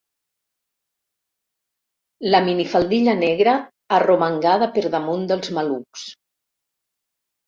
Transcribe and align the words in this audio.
La 2.31 2.39
minifaldilla 2.45 3.15
negra 3.19 3.53
arromangada 3.97 4.69
per 4.79 4.83
damunt 4.97 5.29
dels 5.33 5.53
malucs. 5.59 6.07